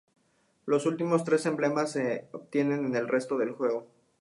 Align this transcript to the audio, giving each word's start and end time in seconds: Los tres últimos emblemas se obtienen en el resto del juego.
Los 0.65 0.81
tres 0.81 0.91
últimos 0.93 1.45
emblemas 1.45 1.91
se 1.91 2.27
obtienen 2.31 2.85
en 2.87 2.95
el 2.95 3.07
resto 3.07 3.37
del 3.37 3.51
juego. 3.51 3.85